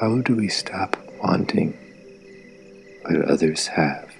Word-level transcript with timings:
How 0.00 0.18
do 0.18 0.36
we 0.36 0.48
stop 0.48 0.94
wanting 1.22 1.72
what 3.00 3.22
others 3.22 3.68
have? 3.68 4.14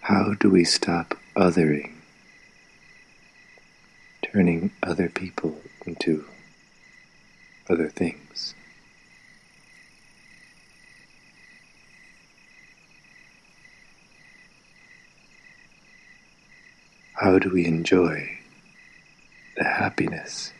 How 0.00 0.34
do 0.34 0.50
we 0.50 0.64
stop 0.64 1.16
othering, 1.36 1.92
turning 4.22 4.72
other 4.82 5.08
people 5.08 5.56
into 5.86 6.24
other 7.70 7.88
things? 7.88 8.56
How 17.12 17.38
do 17.38 17.50
we 17.50 17.66
enjoy 17.66 18.40
the 19.56 19.62
happiness 19.62 20.52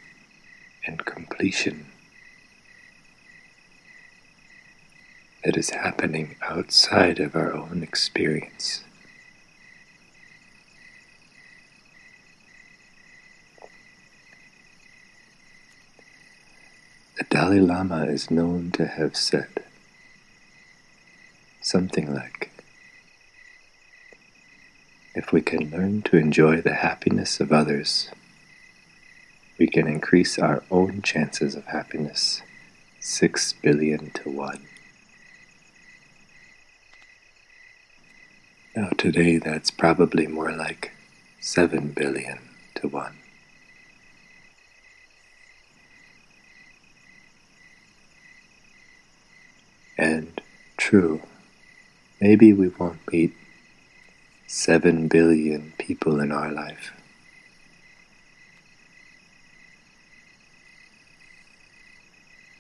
and 0.86 1.04
completion 1.04 1.86
that 5.44 5.56
is 5.56 5.70
happening 5.70 6.36
outside 6.42 7.18
of 7.18 7.34
our 7.34 7.52
own 7.52 7.82
experience? 7.82 8.84
The 17.18 17.24
Dalai 17.24 17.60
Lama 17.60 18.06
is 18.06 18.30
known 18.30 18.70
to 18.72 18.86
have 18.86 19.16
said 19.16 19.48
something 21.60 22.12
like, 22.12 22.50
if 25.14 25.32
we 25.32 25.40
can 25.40 25.70
learn 25.70 26.02
to 26.02 26.16
enjoy 26.16 26.60
the 26.60 26.74
happiness 26.74 27.38
of 27.38 27.52
others, 27.52 28.10
we 29.58 29.66
can 29.66 29.86
increase 29.86 30.38
our 30.38 30.62
own 30.70 31.02
chances 31.02 31.54
of 31.54 31.64
happiness 31.66 32.42
six 33.00 33.52
billion 33.52 34.10
to 34.10 34.30
one. 34.30 34.62
Now, 38.76 38.90
today 38.96 39.38
that's 39.38 39.70
probably 39.70 40.26
more 40.26 40.52
like 40.52 40.92
seven 41.40 41.88
billion 41.88 42.38
to 42.76 42.88
one. 42.88 43.16
And 49.98 50.40
true, 50.76 51.22
maybe 52.20 52.52
we 52.52 52.68
won't 52.68 53.00
meet 53.12 53.34
seven 54.46 55.08
billion 55.08 55.74
people 55.78 56.20
in 56.20 56.32
our 56.32 56.50
life. 56.50 56.92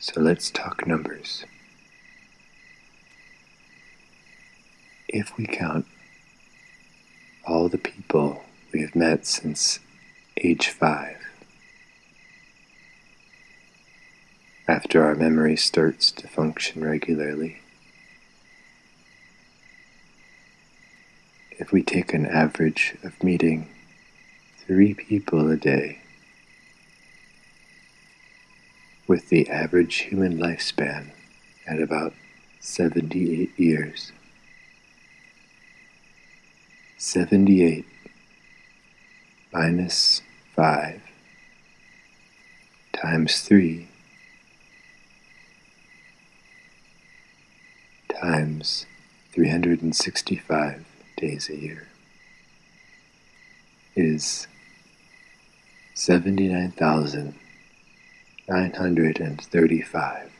So 0.02 0.20
let's 0.20 0.50
talk 0.50 0.84
numbers. 0.84 1.44
If 5.06 5.38
we 5.38 5.46
count 5.46 5.86
all 7.46 7.68
the 7.68 7.78
people 7.78 8.42
we 8.72 8.80
have 8.80 8.96
met 8.96 9.26
since 9.26 9.78
age 10.36 10.70
five, 10.70 11.18
after 14.66 15.04
our 15.04 15.14
memory 15.14 15.56
starts 15.56 16.10
to 16.10 16.26
function 16.26 16.82
regularly, 16.82 17.60
if 21.52 21.70
we 21.70 21.84
take 21.84 22.12
an 22.12 22.26
average 22.26 22.96
of 23.04 23.22
meeting 23.22 23.68
three 24.66 24.94
people 24.94 25.48
a 25.48 25.56
day, 25.56 26.01
with 29.12 29.28
the 29.28 29.46
average 29.50 29.96
human 29.96 30.38
lifespan 30.38 31.10
at 31.68 31.78
about 31.78 32.14
78 32.60 33.50
years. 33.58 34.10
78 36.96 37.84
minus 39.52 40.22
5 40.56 41.02
times 42.94 43.42
3 43.42 43.86
times 48.18 48.86
365 49.32 50.86
days 51.18 51.50
a 51.50 51.56
year 51.56 51.86
is 53.94 54.46
79,935. 58.48 60.30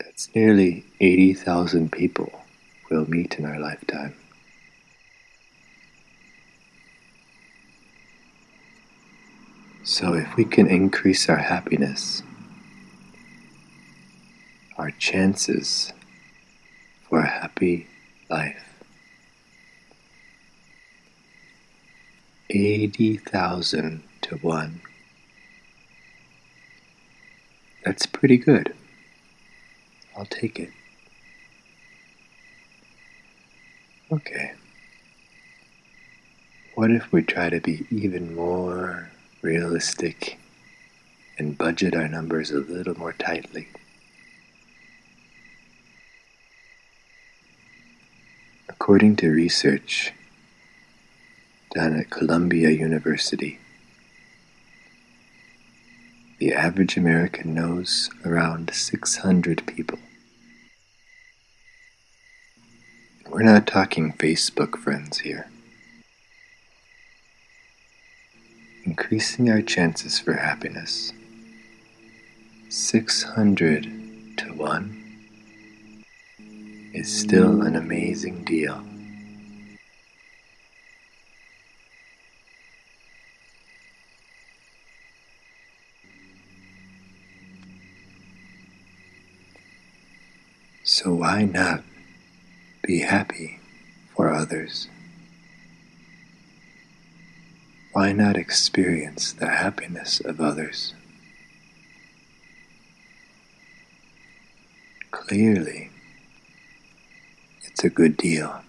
That's 0.00 0.34
nearly 0.34 0.84
80,000 1.00 1.92
people 1.92 2.42
we'll 2.90 3.06
meet 3.06 3.38
in 3.38 3.44
our 3.46 3.58
lifetime. 3.58 4.14
So, 9.84 10.14
if 10.14 10.36
we 10.36 10.44
can 10.44 10.68
increase 10.68 11.28
our 11.28 11.36
happiness, 11.36 12.22
our 14.76 14.90
chances 14.90 15.92
for 17.08 17.20
a 17.20 17.28
happy 17.28 17.86
life. 18.28 18.72
80,000 22.50 24.02
to 24.32 24.38
1. 24.38 24.80
That's 27.84 28.06
pretty 28.06 28.38
good. 28.38 28.74
I'll 30.16 30.24
take 30.26 30.58
it. 30.58 30.70
Okay. 34.10 34.52
What 36.74 36.90
if 36.90 37.12
we 37.12 37.22
try 37.22 37.50
to 37.50 37.60
be 37.60 37.86
even 37.90 38.34
more 38.34 39.10
realistic 39.42 40.38
and 41.38 41.58
budget 41.58 41.94
our 41.94 42.08
numbers 42.08 42.50
a 42.50 42.58
little 42.58 42.98
more 42.98 43.12
tightly? 43.12 43.68
According 48.68 49.16
to 49.16 49.28
research 49.28 50.12
done 51.74 51.96
at 51.96 52.10
Columbia 52.10 52.70
University, 52.70 53.58
the 56.42 56.52
average 56.52 56.96
American 56.96 57.54
knows 57.54 58.10
around 58.24 58.74
600 58.74 59.64
people. 59.64 60.00
We're 63.30 63.44
not 63.44 63.68
talking 63.68 64.12
Facebook 64.14 64.76
friends 64.76 65.18
here. 65.20 65.48
Increasing 68.84 69.50
our 69.50 69.62
chances 69.62 70.18
for 70.18 70.32
happiness 70.32 71.12
600 72.70 73.84
to 74.38 74.52
1 74.52 75.24
is 76.92 77.20
still 77.20 77.62
an 77.62 77.76
amazing 77.76 78.42
deal. 78.42 78.84
So 91.02 91.14
why 91.14 91.42
not 91.42 91.82
be 92.86 93.00
happy 93.00 93.58
for 94.14 94.32
others? 94.32 94.86
Why 97.92 98.12
not 98.12 98.36
experience 98.36 99.32
the 99.32 99.48
happiness 99.48 100.20
of 100.20 100.40
others? 100.40 100.94
Clearly, 105.10 105.90
it's 107.64 107.82
a 107.82 107.90
good 107.90 108.16
deal. 108.16 108.62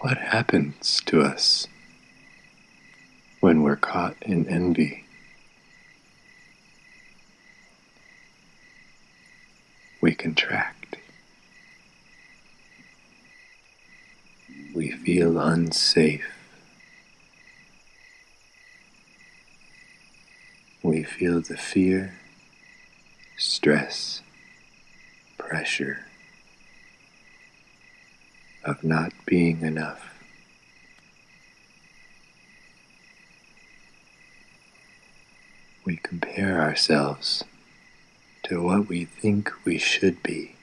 What 0.00 0.18
happens 0.18 1.00
to 1.06 1.22
us 1.22 1.66
when 3.40 3.62
we're 3.62 3.76
caught 3.76 4.16
in 4.22 4.48
envy? 4.48 5.04
We 10.00 10.14
contract. 10.14 10.96
We 14.74 14.90
feel 14.90 15.38
unsafe. 15.38 16.24
we 20.88 21.02
feel 21.02 21.40
the 21.40 21.56
fear, 21.56 22.14
stress, 23.36 24.22
pressure 25.36 26.06
of 28.64 28.82
not 28.82 29.12
being 29.26 29.60
enough. 29.62 30.17
We 35.88 35.96
compare 35.96 36.60
ourselves 36.60 37.44
to 38.42 38.60
what 38.60 38.88
we 38.90 39.06
think 39.06 39.50
we 39.64 39.78
should 39.78 40.22
be, 40.22 40.54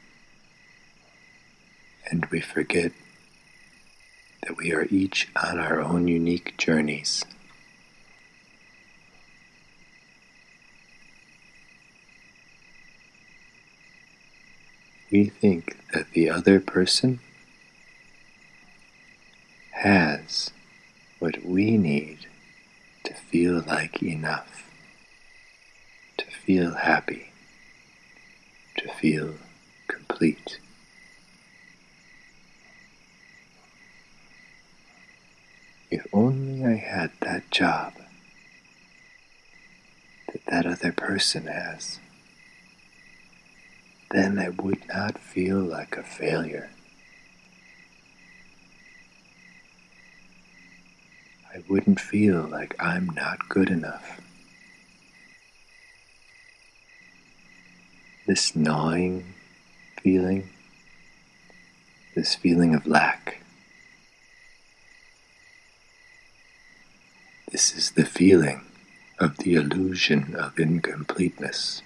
and 2.11 2.27
we 2.27 2.39
forget 2.39 2.91
that 4.43 4.55
we 4.55 4.71
are 4.71 4.85
each 4.91 5.29
on 5.43 5.57
our 5.57 5.81
own 5.81 6.07
unique 6.07 6.55
journeys. 6.59 7.25
We 15.11 15.29
think 15.29 15.75
that 15.91 16.11
the 16.11 16.29
other 16.29 16.59
person 16.59 17.19
has 19.71 20.51
what 21.17 21.43
we 21.43 21.77
need 21.77 22.27
to 23.05 23.15
feel 23.15 23.63
like 23.65 24.03
enough, 24.03 24.69
feel 26.45 26.75
happy, 26.75 27.31
to 28.77 28.87
feel 28.93 29.33
complete. 29.87 30.59
If 35.89 36.05
only 36.13 36.63
I 36.63 36.75
had 36.75 37.11
that 37.21 37.49
job 37.49 37.93
that 40.31 40.45
that 40.45 40.67
other 40.67 40.91
person 40.91 41.47
has, 41.47 41.99
then 44.11 44.37
I 44.37 44.49
would 44.49 44.87
not 44.87 45.17
feel 45.17 45.57
like 45.57 45.97
a 45.97 46.03
failure. 46.03 46.69
I 51.51 51.63
wouldn't 51.67 51.99
feel 51.99 52.41
like 52.43 52.75
I'm 52.79 53.07
not 53.15 53.49
good 53.49 53.69
enough. 53.71 54.21
This 58.27 58.55
gnawing 58.55 59.33
feeling, 60.01 60.49
this 62.15 62.35
feeling 62.35 62.73
of 62.73 62.87
lack, 62.87 63.41
This 67.55 67.73
is 67.73 67.91
the 67.91 68.05
feeling 68.05 68.65
of 69.17 69.37
the 69.37 69.53
illusion 69.55 70.35
of 70.35 70.59
incompleteness. 70.59 71.81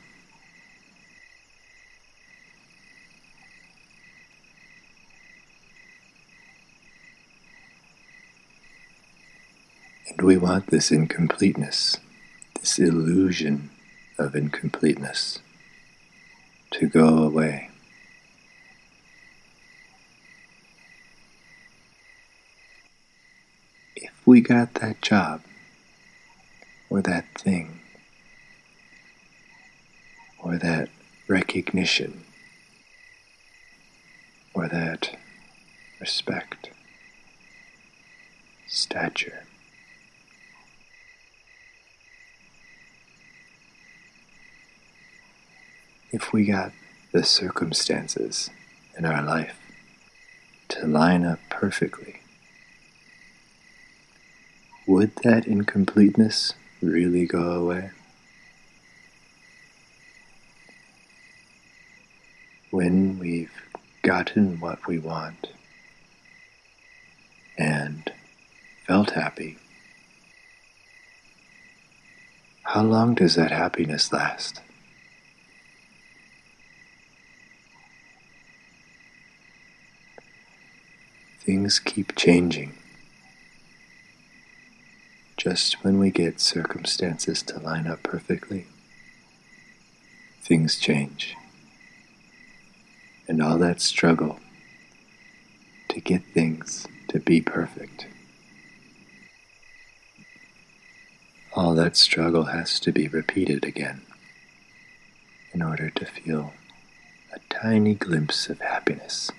And 10.08 10.24
we 10.24 10.38
want 10.38 10.72
this 10.72 10.92
incompleteness, 10.92 11.98
this 12.60 12.80
illusion 12.80 13.70
of 14.18 14.36
incompleteness, 14.36 15.38
to 16.72 16.88
go 16.88 17.24
away. 17.24 17.70
If 23.96 24.12
we 24.26 24.42
got 24.42 24.76
that 24.76 25.02
job, 25.02 25.42
or 26.90 27.02
that 27.02 27.26
thing, 27.38 27.80
or 30.42 30.58
that 30.58 30.90
recognition, 31.28 32.24
or 34.54 34.68
that 34.68 35.16
respect, 36.00 36.70
stature. 38.68 39.44
If 46.12 46.34
we 46.34 46.46
got 46.46 46.72
the 47.12 47.24
circumstances 47.24 48.50
in 48.98 49.06
our 49.06 49.22
life 49.24 49.60
to 50.70 50.88
line 50.88 51.26
up 51.26 51.40
perfectly, 51.50 52.22
would 54.88 55.16
that 55.24 55.46
incompleteness 55.46 56.54
really 56.82 57.26
go 57.26 57.52
away. 57.52 57.92
When 62.72 63.20
we've 63.20 63.52
gotten 64.02 64.60
what 64.60 64.88
we 64.88 65.00
want 65.00 65.48
and 67.58 68.12
felt 68.86 69.12
happy, 69.12 69.58
how 72.64 72.84
long 72.84 73.16
does 73.16 73.36
that 73.36 73.52
happiness 73.52 74.14
last? 74.14 74.62
Things 81.46 81.80
keep 81.80 82.16
changing 82.16 82.74
just 85.40 85.86
when 85.86 85.98
we 85.98 86.12
get 86.12 86.42
circumstances 86.42 87.42
to 87.42 87.58
line 87.60 87.88
up 87.88 88.04
perfectly, 88.04 88.68
things 90.42 90.78
change. 90.78 91.34
And 93.26 93.42
all 93.42 93.58
that 93.60 93.80
struggle 93.80 94.38
to 95.88 96.02
get 96.02 96.26
things 96.26 96.88
to 97.08 97.20
be 97.20 97.40
perfect, 97.40 98.08
all 101.54 101.74
that 101.76 101.96
struggle 101.96 102.46
has 102.46 102.78
to 102.82 102.92
be 102.92 103.08
repeated 103.08 103.64
again 103.64 104.02
in 105.54 105.62
order 105.62 105.90
to 105.90 106.06
feel 106.06 106.54
a 107.32 107.40
tiny 107.50 107.96
glimpse 107.96 108.50
of 108.50 108.60
happiness. 108.60 109.32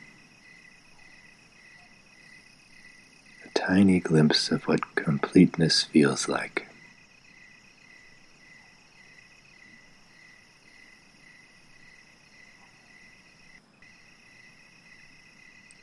Tiny 3.70 4.00
glimpse 4.00 4.50
of 4.50 4.64
what 4.64 4.96
completeness 4.96 5.84
feels 5.84 6.28
like. 6.28 6.66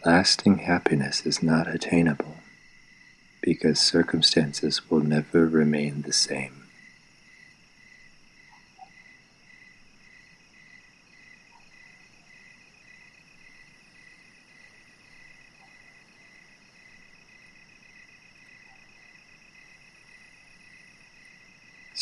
Lasting 0.06 0.58
happiness 0.58 1.26
is 1.26 1.42
not 1.42 1.74
attainable 1.74 2.36
because 3.42 3.80
circumstances 3.80 4.90
will 4.90 5.00
never 5.00 5.48
remain 5.48 6.02
the 6.02 6.12
same. 6.12 6.57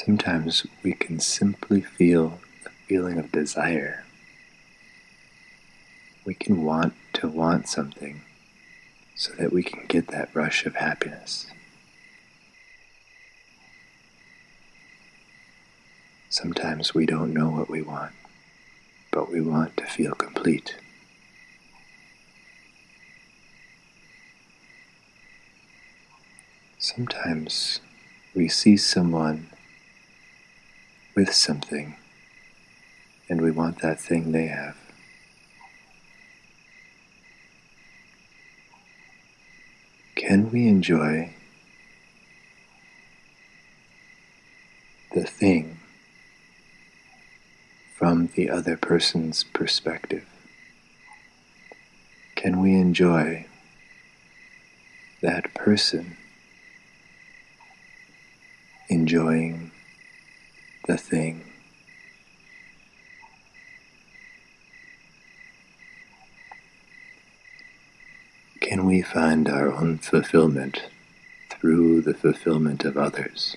Sometimes 0.05 0.67
we 0.83 0.93
can 0.93 1.19
simply 1.19 1.81
feel 1.81 2.39
a 2.63 2.69
feeling 2.87 3.17
of 3.17 3.31
desire. 3.31 4.03
We 6.23 6.35
can 6.35 6.63
want 6.63 6.93
to 7.13 7.27
want 7.27 7.67
something 7.67 8.21
so 9.15 9.33
that 9.39 9.51
we 9.51 9.63
can 9.63 9.87
get 9.87 10.09
that 10.09 10.29
rush 10.35 10.67
of 10.67 10.75
happiness. 10.75 11.47
Sometimes 16.29 16.93
we 16.93 17.07
don't 17.07 17.33
know 17.33 17.49
what 17.49 17.67
we 17.67 17.81
want, 17.81 18.13
but 19.11 19.31
we 19.31 19.41
want 19.41 19.75
to 19.77 19.85
feel 19.87 20.13
complete. 20.13 20.75
Sometimes 26.77 27.79
we 28.35 28.47
see 28.47 28.77
someone 28.77 29.49
with 31.15 31.33
something, 31.33 31.95
and 33.29 33.41
we 33.41 33.49
want 33.49 33.79
that 33.81 33.99
thing 33.99 34.31
they 34.31 34.47
have. 34.47 34.75
Can 40.15 40.51
we 40.51 40.67
enjoy 40.67 41.33
the 45.13 45.23
thing 45.23 45.79
from 47.95 48.29
the 48.35 48.49
other 48.49 48.75
person's 48.75 49.43
perspective? 49.43 50.25
Can 52.35 52.59
we 52.59 52.75
enjoy 52.75 53.45
that 55.21 55.53
person 55.53 56.17
enjoying 58.89 59.64
the 60.87 60.97
thing. 60.97 61.43
Can 68.61 68.85
we 68.85 69.01
find 69.01 69.47
our 69.47 69.71
own 69.71 69.99
fulfillment 69.99 70.89
through 71.49 72.01
the 72.01 72.13
fulfillment 72.13 72.83
of 72.83 72.97
others? 72.97 73.55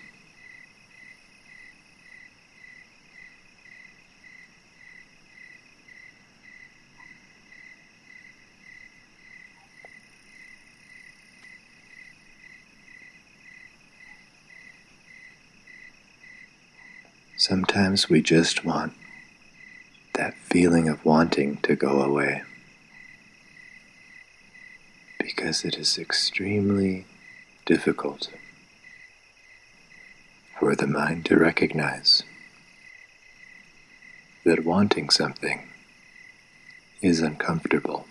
Sometimes 17.48 18.10
we 18.10 18.20
just 18.20 18.62
want 18.62 18.92
that 20.12 20.34
feeling 20.34 20.86
of 20.86 21.02
wanting 21.02 21.56
to 21.62 21.74
go 21.74 22.02
away 22.02 22.42
because 25.18 25.64
it 25.64 25.78
is 25.78 25.96
extremely 25.96 27.06
difficult 27.64 28.28
for 30.60 30.76
the 30.76 30.86
mind 30.86 31.24
to 31.24 31.38
recognize 31.38 32.22
that 34.44 34.66
wanting 34.66 35.08
something 35.08 35.70
is 37.00 37.20
uncomfortable. 37.20 38.07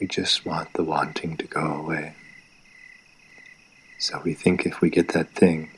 We 0.00 0.06
just 0.06 0.46
want 0.46 0.72
the 0.74 0.84
wanting 0.84 1.36
to 1.38 1.46
go 1.46 1.60
away. 1.60 2.14
So 3.98 4.20
we 4.24 4.34
think 4.34 4.64
if 4.64 4.80
we 4.80 4.90
get 4.90 5.08
that 5.08 5.30
thing, 5.30 5.70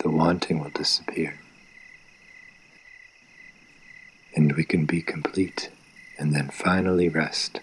the 0.00 0.10
wanting 0.10 0.60
will 0.60 0.70
disappear. 0.70 1.38
And 4.36 4.54
we 4.54 4.64
can 4.64 4.84
be 4.84 5.00
complete 5.00 5.70
and 6.18 6.34
then 6.34 6.50
finally 6.50 7.08
rest. 7.08 7.60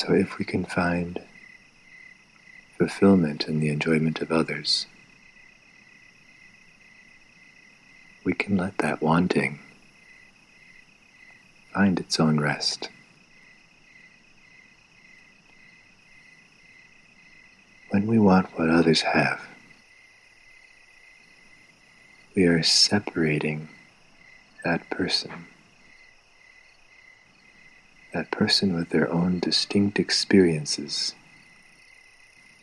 So, 0.00 0.12
if 0.12 0.38
we 0.38 0.44
can 0.44 0.64
find 0.64 1.20
fulfillment 2.78 3.48
in 3.48 3.58
the 3.58 3.68
enjoyment 3.68 4.20
of 4.20 4.30
others, 4.30 4.86
we 8.24 8.32
can 8.32 8.56
let 8.56 8.78
that 8.78 9.02
wanting 9.02 9.58
find 11.74 11.98
its 11.98 12.20
own 12.20 12.38
rest. 12.38 12.90
When 17.90 18.06
we 18.06 18.20
want 18.20 18.56
what 18.56 18.70
others 18.70 19.00
have, 19.00 19.40
we 22.36 22.44
are 22.44 22.62
separating 22.62 23.68
that 24.64 24.88
person 24.90 25.46
that 28.12 28.30
person 28.30 28.74
with 28.74 28.90
their 28.90 29.10
own 29.12 29.38
distinct 29.38 29.98
experiences 29.98 31.14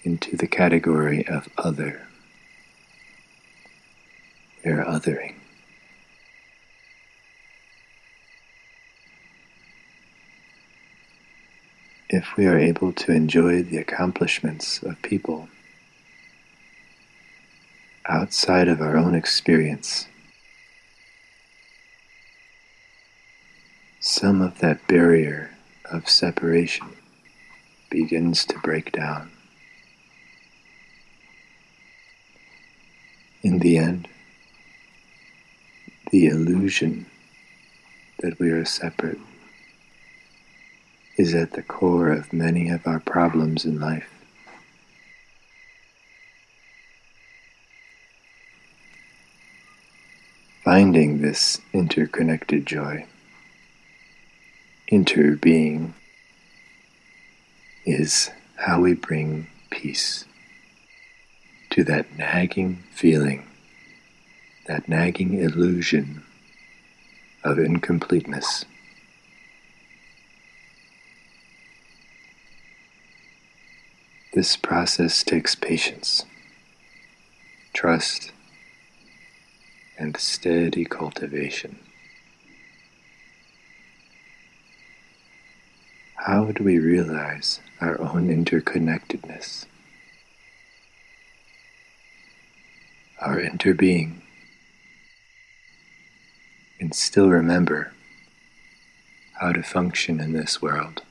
into 0.04 0.36
the 0.38 0.48
category 0.48 1.28
of 1.28 1.50
other. 1.58 2.08
They're 4.64 4.86
othering. 4.86 5.36
If 12.10 12.38
we 12.38 12.46
are 12.46 12.58
able 12.58 12.94
to 12.94 13.12
enjoy 13.12 13.64
the 13.64 13.78
accomplishments 13.78 14.82
of 14.84 15.02
people 15.02 15.50
outside 18.08 18.68
of 18.68 18.82
our 18.82 18.96
own 18.96 19.16
experience, 19.16 20.08
some 24.07 24.39
of 24.39 24.59
that 24.59 24.85
barrier 24.85 25.50
of 25.91 26.07
separation 26.07 26.85
begins 27.89 28.45
to 28.45 28.55
break 28.59 28.91
down. 28.91 29.31
In 33.41 33.57
the 33.57 33.79
end, 33.79 34.07
the 36.12 36.27
illusion 36.27 37.07
that 38.19 38.38
we 38.39 38.51
are 38.51 38.63
separate 38.63 39.17
is 41.17 41.33
at 41.33 41.53
the 41.53 41.63
core 41.63 42.12
of 42.12 42.31
many 42.31 42.69
of 42.69 42.85
our 42.85 43.00
problems 43.00 43.65
in 43.65 43.79
life. 43.79 44.24
Finding 50.63 51.24
this 51.24 51.59
interconnected 51.74 52.67
joy 52.67 53.07
interbeing 54.92 55.94
is 57.86 58.30
how 58.58 58.82
we 58.82 58.94
bring 58.94 59.48
peace 59.70 60.25
to 61.72 61.84
that 61.84 62.18
nagging 62.18 62.84
feeling, 62.94 63.46
that 64.68 64.88
nagging 64.88 65.34
illusion 65.39 66.24
of 67.44 67.60
incompleteness. 67.60 68.65
This 74.34 74.58
process 74.58 75.24
takes 75.24 75.56
patience, 75.56 76.25
trust, 77.74 78.32
and 79.98 80.18
steady 80.18 80.86
cultivation. 80.86 81.80
How 86.25 86.46
do 86.46 86.63
we 86.63 86.79
realize 86.79 87.60
our 87.79 88.01
own 88.01 88.29
interconnectedness? 88.29 89.67
Our 93.22 93.39
interbeing, 93.39 94.22
and 96.79 96.96
still 96.96 97.29
remember 97.29 97.94
how 99.34 99.51
to 99.51 99.62
function 99.62 100.20
in 100.20 100.34
this 100.34 100.63
world. 100.63 101.03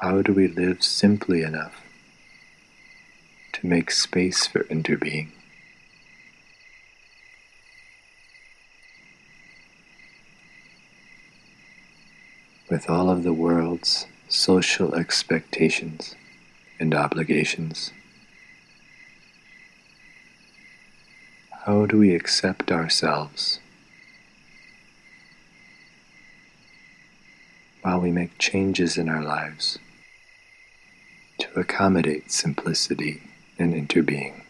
How 0.00 0.20
do 0.20 0.32
we 0.32 0.48
live 0.48 0.82
simply 0.82 1.42
enough 1.42 1.80
to 3.52 3.64
make 3.68 3.92
space 3.92 4.48
for 4.48 4.64
interbeing? 4.64 5.28
With 12.70 12.88
all 12.90 13.10
of 13.10 13.22
the 13.22 13.32
world's 13.32 14.06
social 14.28 14.94
expectations 14.94 16.14
and 16.78 16.94
obligations. 16.94 17.92
How 21.64 21.86
do 21.86 21.98
we 21.98 22.14
accept 22.14 22.70
ourselves 22.70 23.60
while 27.82 28.00
we 28.00 28.10
make 28.10 28.38
changes 28.38 28.98
in 28.98 29.08
our 29.08 29.22
lives 29.22 29.78
to 31.38 31.48
accommodate 31.58 32.30
simplicity 32.30 33.22
and 33.58 33.74
interbeing? 33.74 34.42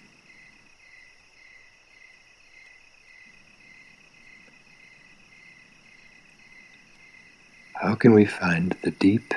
Can 7.99 8.15
we 8.15 8.25
find 8.25 8.77
the 8.83 8.93
deep, 8.93 9.35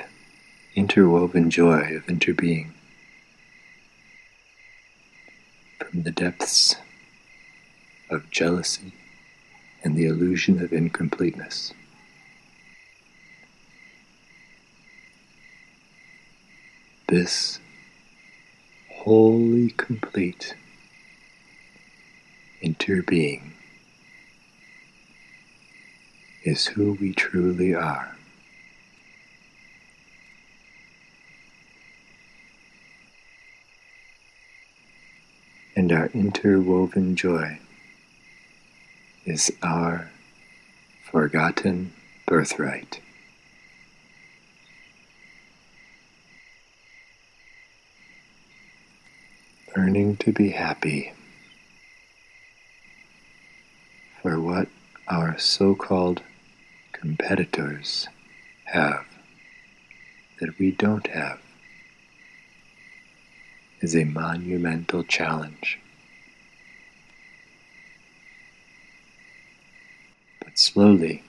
interwoven 0.76 1.50
joy 1.50 1.96
of 1.96 2.06
interbeing 2.06 2.70
from 5.78 6.04
the 6.04 6.12
depths 6.12 6.76
of 8.08 8.30
jealousy 8.30 8.92
and 9.82 9.96
the 9.96 10.06
illusion 10.06 10.62
of 10.62 10.72
incompleteness? 10.72 11.72
This 17.08 17.58
wholly 18.90 19.70
complete 19.70 20.54
interbeing 22.62 23.50
is 26.44 26.66
who 26.66 26.92
we 27.00 27.12
truly 27.12 27.74
are. 27.74 28.16
And 35.74 35.92
our 35.92 36.06
interwoven 36.14 37.16
joy 37.16 37.58
is 39.24 39.52
our 39.62 40.10
forgotten 41.10 41.92
birthright. 42.26 43.00
Learning 49.76 50.16
to 50.18 50.32
be 50.32 50.50
happy 50.50 51.12
for 54.20 54.38
what 54.38 54.68
our 55.08 55.38
so 55.38 55.74
called 55.74 56.22
competitors 56.92 58.06
have 58.64 59.04
that 60.40 60.58
we 60.58 60.70
don't 60.70 61.06
have 61.06 61.40
is 63.82 63.96
a 63.96 64.04
monumental 64.04 65.02
challenge. 65.02 65.80
But 70.40 70.56
slowly, 70.56 71.24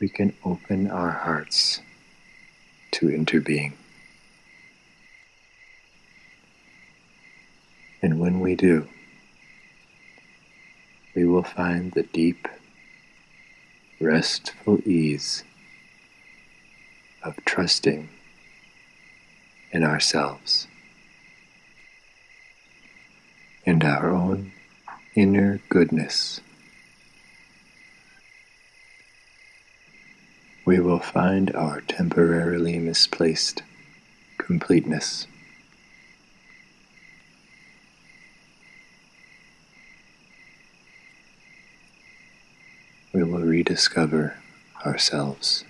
we 0.00 0.08
can 0.08 0.34
open 0.42 0.90
our 0.90 1.10
hearts 1.10 1.82
to 2.92 3.06
interbeing. 3.06 3.74
And 8.02 8.18
when 8.18 8.40
we 8.40 8.54
do, 8.54 8.88
we 11.14 11.26
will 11.26 11.42
find 11.42 11.92
the 11.92 12.02
deep, 12.02 12.48
restful 14.00 14.80
ease 14.88 15.44
of 17.22 17.36
trusting 17.44 18.08
in 19.74 19.82
ourselves 19.82 20.68
and 23.66 23.82
our 23.82 24.08
own 24.08 24.52
inner 25.16 25.60
goodness. 25.68 26.40
We 30.64 30.78
will 30.78 31.00
find 31.00 31.54
our 31.56 31.80
temporarily 31.80 32.78
misplaced 32.78 33.62
completeness. 34.38 35.26
We 43.12 43.24
will 43.24 43.40
rediscover 43.40 44.36
ourselves. 44.86 45.64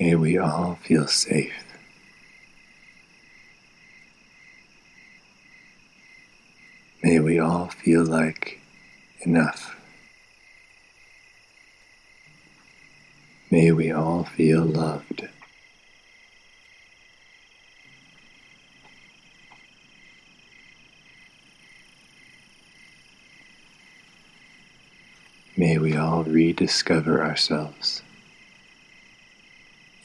May 0.00 0.14
we 0.14 0.38
all 0.38 0.76
feel 0.76 1.08
safe. 1.08 1.64
May 7.02 7.18
we 7.18 7.40
all 7.40 7.66
feel 7.66 8.04
like 8.04 8.60
enough. 9.22 9.74
May 13.50 13.72
we 13.72 13.90
all 13.90 14.22
feel 14.22 14.64
loved. 14.64 15.28
May 25.56 25.78
we 25.78 25.96
all 25.96 26.22
rediscover 26.22 27.24
ourselves 27.24 28.02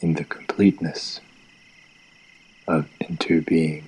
in 0.04 0.12
the 0.12 0.24
completeness 0.24 1.18
of 2.68 2.86
interbeing. 3.00 3.84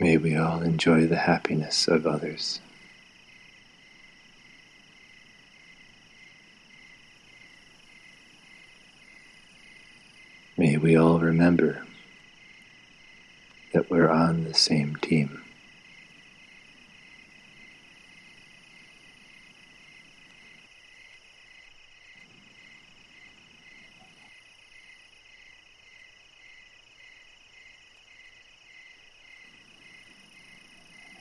May 0.00 0.16
we 0.16 0.34
all 0.36 0.60
enjoy 0.60 1.06
the 1.06 1.18
happiness 1.18 1.86
of 1.86 2.04
others. 2.04 2.58
May 10.56 10.76
we 10.78 10.96
all 10.96 11.20
remember 11.20 11.86
that 13.72 13.88
we're 13.88 14.10
on 14.10 14.42
the 14.42 14.54
same 14.54 14.96
team. 14.96 15.41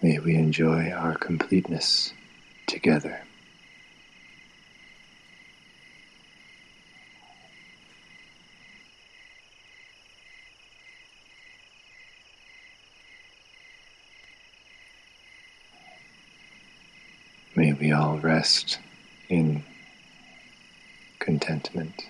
May 0.03 0.17
we 0.17 0.33
enjoy 0.33 0.89
our 0.89 1.13
completeness 1.15 2.11
together. 2.65 3.21
May 17.55 17.73
we 17.73 17.91
all 17.91 18.17
rest 18.17 18.79
in 19.29 19.63
contentment. 21.19 22.05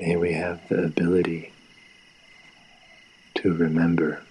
May 0.00 0.16
we 0.16 0.32
have 0.32 0.61
the 0.72 0.84
ability 0.84 1.52
to 3.34 3.52
remember 3.52 4.22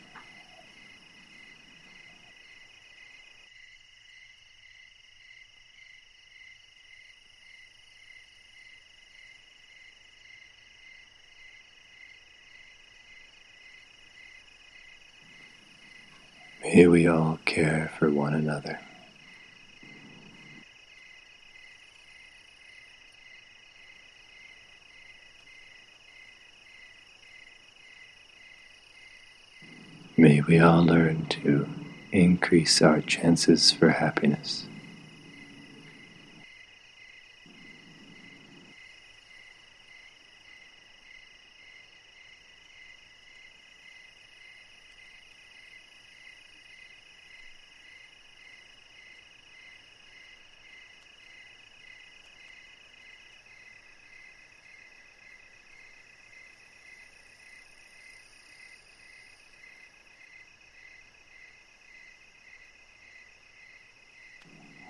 May 16.63 16.87
we 16.87 17.05
all 17.07 17.37
care 17.43 17.91
for 17.97 18.09
one 18.09 18.33
another. 18.33 18.79
We 30.47 30.59
all 30.59 30.83
learn 30.83 31.27
to 31.27 31.67
increase 32.11 32.81
our 32.81 33.01
chances 33.01 33.71
for 33.71 33.89
happiness. 33.89 34.65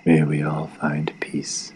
May 0.04 0.24
we 0.24 0.42
all 0.42 0.66
find 0.66 1.12
peace. 1.20 1.72